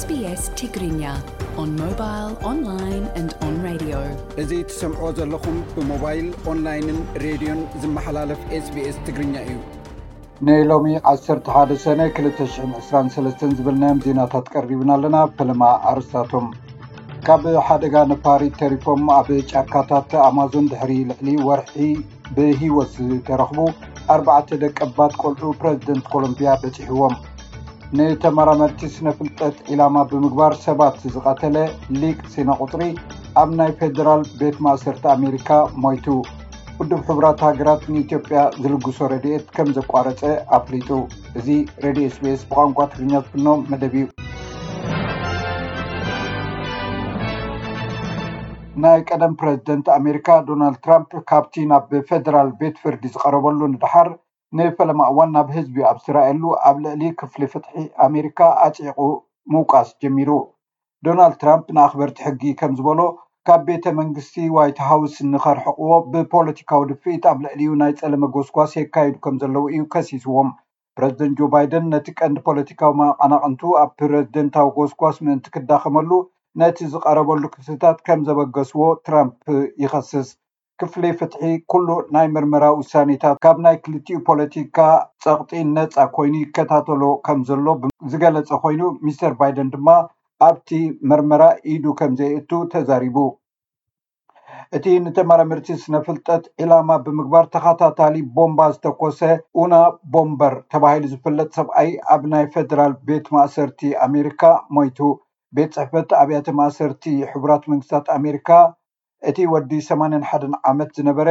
[0.00, 1.02] ስቢስ ትግርኛ
[1.68, 2.32] ን ሞባል
[3.26, 3.28] ን
[4.42, 9.56] እዚ ትሰምዖ ዘለኹም ብሞባይል ኦንላይንን ሬድዮን ዝመሓላለፍ ስቢስ ትግርኛ እዩ
[10.48, 15.62] ን ሎሚ 11ሰነ 2023 ዝብልናዮም ዜናታት ቀሪብና ኣለና ፈለማ
[15.92, 16.46] ኣርስታቶም
[17.28, 21.76] ካብ ሓደጋ ነፋሪት ተሪፎም ኣብ ጫካታት ኣማዞን ድሕሪ ልዕሊ ወርሒ
[22.36, 23.58] ብሂወት ዝተረኽቡ
[24.18, 27.14] 4ባዕተ ደቀ ባት ቆልዑ ፕረዚደንት ኮሎምብያ በፂሕዎም
[27.98, 31.56] ንተመራመርቲ ስነፍልጠት ዒላማ ብምግባር ሰባት ዝቐተለ
[32.00, 32.82] ሊግ ሴና ቁጥሪ
[33.42, 35.50] ኣብ ናይ ፌደራል ቤት ማእሰርቲ ኣሜሪካ
[35.84, 36.06] ሞይቱ
[36.76, 40.22] ቅዱብ ሕቡራት ሃገራት ንኢትዮጵያ ዝልግሶ ረድኤት ከም ዘቋረፀ
[40.58, 40.90] ኣፍሊጡ
[41.40, 41.48] እዚ
[41.86, 44.06] ረድ ስቤስ ብቋንቋ ትግርኛ ትፍኖም መደብ እዩ
[48.84, 54.10] ናይ ቀደም ፕረዚደንት ኣሜሪካ ዶናልድ ትራምፕ ካብቲ ናብ ፌደራል ቤት ፍርዲ ዝቀረበሉ ንድሓር
[54.58, 57.74] ንፈለማ እዋን ናብ ህዝቢ ኣብ ስራኤሉ ኣብ ልዕሊ ክፍሊ ፍትሒ
[58.06, 58.98] ኣሜሪካ ኣፂቁ
[59.52, 60.30] ምውቃስ ጀሚሩ
[61.06, 63.00] ዶናልድ ትራምፕ ንኣኽበርቲ ሕጊ ከምዝበሎ
[63.48, 69.36] ካብ ቤተ መንግስቲ ዋይት ሃውስ ንኸርሕቅዎ ብፖለቲካዊ ድፊኢት ኣብ ልዕሊዩ ናይ ፀለመ ጎስኳስ የካይዱ ከም
[69.42, 70.50] ዘለዉ እዩ ከሲስዎም
[70.96, 76.10] ፕረዚደንት ጆ ባይደን ነቲ ቀንዲ ፖለቲካዊ መቐናቅንቱ ኣብ ፕረዚደንታዊ ጎስኳስ ምእንቲ ክዳኸመሉ
[76.62, 79.42] ነቲ ዝቀረበሉ ክፍልታት ከም ዘበገስዎ ትራምፕ
[79.84, 80.28] ይኸስስ
[80.80, 81.42] ክፍሊ ፍትሒ
[81.72, 84.78] ኩሉ ናይ ምርመራ ውሳኔታት ካብ ናይ ክልቲኡ ፖለቲካ
[85.24, 87.66] ፀቕጢ ነፃ ኮይኑ ይከታተሎ ከም ዘሎ
[88.12, 89.88] ዝገለፀ ኮይኑ ምስተር ባይደን ድማ
[90.48, 90.68] ኣብቲ
[91.10, 91.42] መርመራ
[91.74, 93.16] ኢዱ ከምዘይእቱ ተዛሪቡ
[94.76, 99.20] እቲ ንተመራምርቲ ስነፍልጠት ዒላማ ብምግባር ተኸታታሊ ቦምባ ዝተኮሰ
[99.60, 99.72] ኡና
[100.12, 104.42] ቦንበር ተባሂሉ ዝፍለጥ ሰብኣይ ኣብ ናይ ፈደራል ቤት ማእሰርቲ ኣሜሪካ
[104.76, 104.98] ሞይቱ
[105.58, 108.48] ቤት ፅሕፈት ኣብያተ ማእሰርቲ ሕቡራት መንግስትታት ኣሜሪካ
[109.28, 111.28] እቲ ወዲ 8ሓ ዓመት ዝነበረ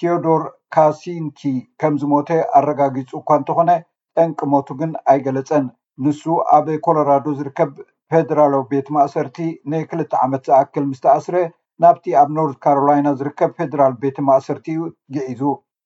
[0.00, 0.42] ቴዎዶር
[0.74, 1.40] ካሲንኪ
[1.80, 3.70] ከም ዝሞተ ኣረጋጊፁ እኳ እንተኾነ
[4.16, 5.64] ጠንቅ ሞቱ ግን ኣይገለፀን
[6.04, 6.22] ንሱ
[6.56, 7.70] ኣብ ኮሎራዶ ዝርከብ
[8.12, 9.36] ፌደራሎዊ ቤት ማእሰርቲ
[9.70, 11.36] ን ክልተ ዓመት ዝኣክል ምስተኣስረ
[11.82, 15.42] ናብቲ ኣብ ኖርት ካሮላይና ዝርከብ ፌደራል ቤት ማእሰርቲ እዩ ትግዒዙ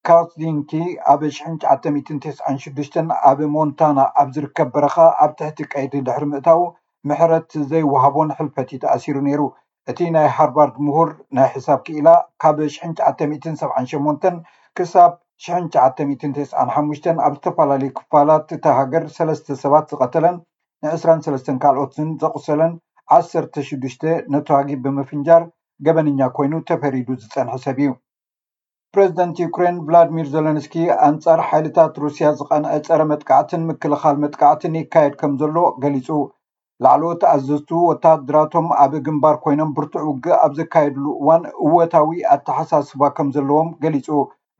[0.07, 0.73] ካሲንኪ
[1.13, 2.99] ኣብ 996
[3.31, 6.61] ኣብ ሞንታና ኣብ ዝርከብ በረኻ ኣብ ትሕቲ ቀይዲ ድሕሪ ምእታዊ
[7.11, 9.43] ምሕረት ዘይወሃቦን ሕልፈት ተኣሲሩ ነይሩ
[9.91, 12.09] እቲ ናይ ሃርባርድ ምሁር ናይ ሕሳብ ክኢላ
[12.43, 14.25] ካብ ሽ978
[14.77, 15.13] ክሳብ
[15.45, 16.89] ሽ995 ኣብ
[17.37, 20.37] ዝተፈላለዩ ክፋላት እተሃገር ሰለስተ ሰባት ዝቀተለን
[20.87, 22.73] ን23 ካልኦትን ዘቑሰለን
[23.19, 23.71] 16ሽ
[24.33, 25.43] ነተዋጊ ብምፍንጃር
[25.87, 27.91] ገበንኛ ኮይኑ ተፈሪዱ ዝፀንሐ ሰብ እዩ
[28.95, 30.75] ፕሬዚደንት ዩክራን ቭላድሚር ዘለንስኪ
[31.09, 36.09] ኣንፃር ሓይልታት ሩስያ ዝቐንዐ ፀረ መጥቃዕትን ምክልኻል መጥቃዕትን ይካየድ ከም ዘሎ ገሊፁ
[36.85, 43.29] ላዕለኦት ኣዘዝቱ ወታት ድራቶም ኣብ ግንባር ኮይኖም ብርቱዕ ውግእ ኣብ ዘካየድሉ እዋን እወታዊ ኣተሓሳስባ ከም
[43.37, 44.09] ዘለዎም ገሊፁ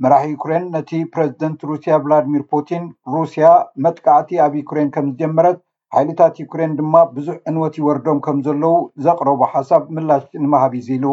[0.03, 2.85] መራሒ ዩክሬን ነቲ ፕረዚደንት ሩስያ ብላድሚር ፑቲን
[3.15, 3.47] ሩስያ
[3.85, 5.59] መጥቃዕቲ ኣብ ዩክሬን ከም ዝጀመረት
[5.97, 8.75] ሓይልታት ዩክሬን ድማ ብዙሕ ዕንወት ይወርዶም ከም ዘለዉ
[9.07, 11.07] ዘቅረቦ ሓሳብ ምላሽ ንማሃቢዙ ኢሉ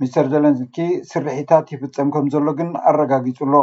[0.00, 0.76] ሚስተር ዘለንስኪ
[1.10, 3.54] ስርሒታት ይፍፀም ከምዘሎ ግን ኣረጋጊፁሎ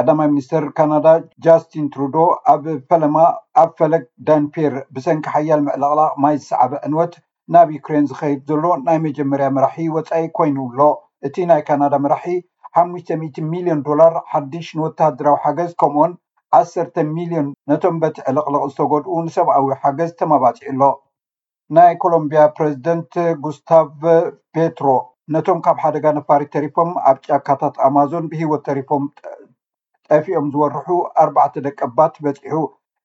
[0.00, 1.06] ቀዳማይ ሚኒስትር ካናዳ
[1.44, 2.16] ጃስትን ትሩዶ
[2.52, 3.16] ኣብ ፈለማ
[3.62, 7.14] ኣብ ፈለግ ዳንፔር ብሰንኪ ሓያል መዕለቕላቅ ማይ ዝሰዕበ ዕንወት
[7.54, 10.80] ናብ ዩክሬን ዝኸይድ ዘሎ ናይ መጀመርያ መራሒ ወፃኢ ኮይኑውሎ
[11.28, 12.24] እቲ ናይ ካናዳ መራሒ
[12.82, 16.12] 50 ሚሊዮን ዶላር ሓዱሽ ንወታሃድራዊ ሓገዝ ከምኦን
[16.60, 20.82] 1 ሚልዮን ነቶም በትዕልቅልቕ ዝተገድኡ ንሰብኣዊ ሓገዝ ተመባፂዑ ኣሎ
[21.76, 23.14] ናይ ኮሎምብያ ፕረዚደንት
[23.46, 24.00] ጉስታቭ
[24.56, 24.86] ፔትሮ
[25.34, 29.02] ነቶም ካብ ሓደጋ ነፋሪት ተሪፎም ኣብ ጫካታት ኣማዞን ብሂወት ተሪፎም
[30.16, 30.86] አፍኦም ዝወርሑ
[31.22, 32.54] ኣርባዕተ ደቀባት በፂሑ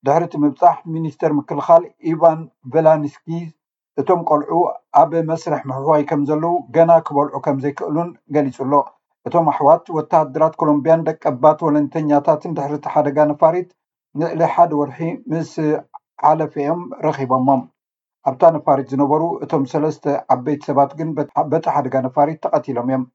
[0.07, 2.39] ድሕርቲ ምብፃሕ ሚኒስተር ምክልኻል ኢቫን
[2.73, 3.27] ቨላንስኪ
[4.01, 4.59] እቶም ቆልዑ
[5.01, 8.73] ኣብ መስረሕ ምሕዋይ ከም ዘለዉ ገና ክበልዑ ከም ዘይክእሉን ገሊፁ ኣሎ
[9.29, 13.69] እቶም ኣሕዋት ወታሃድራት ኮሎምብያን ደቀ ባት ወለኒተኛታትን ድሕርቲ ሓደጋ ነፋሪት
[14.21, 14.99] ንዕሊ ሓደ ወርሒ
[15.33, 15.51] ምስ
[16.25, 17.61] ሓለፈ ኦም ረኪቦሞም
[18.31, 20.03] ኣብታ ነፋሪት ዝነበሩ እቶም ሰለስተ
[20.35, 21.09] ዓበይቲ ሰባት ግን
[21.51, 23.06] በቲ ሓደጋ ነፋሪት ተቐቲሎም እዮም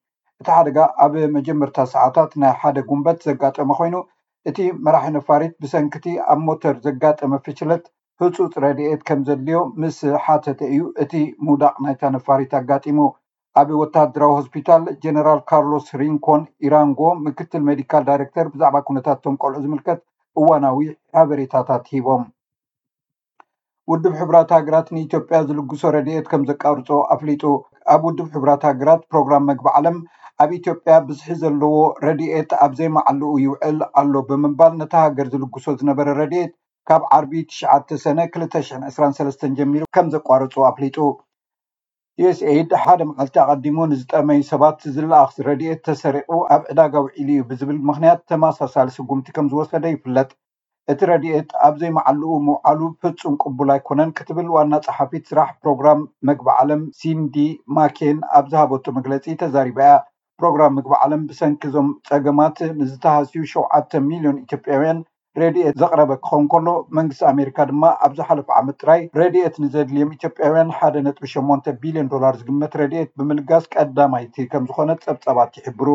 [0.43, 3.95] እቲ ሓደጋ ኣብ መጀመርታ ሰዓታት ናይ ሓደ ጉንበት ዘጋጠመ ኮይኑ
[4.51, 7.83] እቲ መራሒ ነፋሪት ብሰንክቲ ኣብ ሞተር ዘጋጠመ ፍችለት
[8.23, 11.13] ህፁፅ ረድኤት ከም ዘድልዮ ምስ ሓተተ እዩ እቲ
[11.47, 13.01] ምውዳቅ ናይታ ነፋሪት ኣጋጢሙ
[13.61, 20.01] ኣብ ወታደራዊ ሆስፒታል ጀነራል ካርሎስ ሪንኮን ኢራንጎ ምክትል ሜዲካል ዳይረክተር ብዛዕባ ኩነታቶም ቆልዑ ዝምልከት
[20.41, 20.79] እዋናዊ
[21.19, 22.23] ሃበሬታታት ሂቦም
[23.91, 27.43] ውድብ ሕብራት ሃገራት ንኢትዮጵያ ዝልግሶ ረድኤት ከም ዘቃርፆ ኣፍሊጡ
[27.95, 29.99] ኣብ ውድብ ሕብራት ሃገራት ፕሮግራም መግቢዓለም
[30.43, 31.73] ኣብ ኢትዮጵያ ብዝሒ ዘለዎ
[32.07, 36.53] ረድኤት ኣብ ዘይመዓልኡ ይውዕል ኣሎ ብምባል ነተሃገር ዝልግሶ ዝነበረ ረድኤት
[36.89, 40.97] ካብ ዓርቢ9ሰነ 2023 ጀሚሩ ከም ዘቋረፁ ኣፍሊጡ
[42.23, 48.21] ዩስድ ሓደ መዓልቲ ኣቀዲሞ ንዝጠመይ ሰባት ዝለኣኽ ረድኤት ተሰሪቁ ኣብ ዕዳጋ ውዒሉ እዩ ብዝብል ምኽንያት
[48.33, 50.31] ተማሳሳሊ ስጉምቲ ከም ዝወሰደ ይፍለጥ
[50.93, 56.01] እቲ ረድኤት ኣብ ዘይመዓልኡ ምውዓሉ ፍፁም ቅቡል ኣይኮነን ክትብል ዋና ፀሓፊት ስራሕ ፕሮግራም
[56.31, 57.37] መግቢ ዓለም ሲንዲ
[57.79, 59.97] ማኬን ኣብ ዝሃበቶ መግለፂ ተዛሪባ እያ
[60.43, 63.81] ፕሮግራም ምግቢ ዓለም ብሰንኪዞም ፀገማት ንዝተሃስዩ 7ዓ
[64.11, 64.99] ሚልዮን ኢትዮጵያውያን
[65.41, 70.95] ረድኤት ዘቅረበ ክኸውን ከሎ መንግስቲ ኣሜሪካ ድማ ኣብዚ ሓለፍ ዓመት ጥራይ ረድኤት ንዘድልዮም ኢትዮጵያውያን ሓደ
[71.33, 75.89] 8 ቢልዮን ዶላር ዝግመት ረድኤት ብምልጋስ ቀዳማይቲ ከምዝኮነ ፀብፀባት ይሕብሩ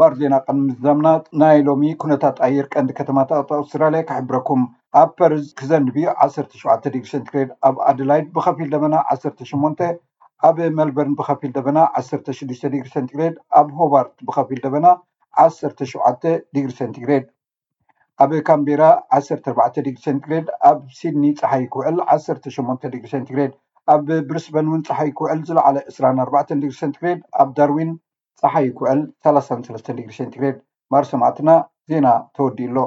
[0.00, 1.08] ባር ዜና ቀድምዘምና
[1.40, 3.30] ናይ ሎሚ ኩነታት ኣየር ቀንዲ ከተማቲ
[3.60, 4.62] ኣውስትራለያ ካሕብረኩም
[5.00, 9.84] ኣብ ፐርዝ ክዘንብኡ 17 ዲግሰንትክሬድ ኣብ ኣደላይድ ብከፊል ደመና 18
[10.48, 11.78] ኣብ ሜልበርን ብኸፊል ደበና
[12.08, 14.86] 16ግሪ ሰንግሬድ ኣብ ሆባርት ብከፊል ደበና
[15.46, 16.24] 17
[16.56, 17.26] ዲግሪ ሰንቲግሬድ
[18.22, 18.82] ኣብ ካምቤራ
[19.18, 23.52] 14 ግ ሰንቲግሬድ ኣብ ሲድኒ ፀሓይ ክውዕል 18 ግሪ ሴንቲግሬድ
[23.94, 27.92] ኣብ ብሪስበን እውን ፀሓይ ክውዕል ዝለዕለ 24 ግሪ ሰንቲግሬድ ኣብ ዳርዊን
[28.42, 30.56] ፀሓይ ክውዕል33 ሴንግሬድ
[30.94, 31.50] ማር ሰማዕትና
[31.92, 32.06] ዜና
[32.36, 32.80] ተወዲዩ ኣሎ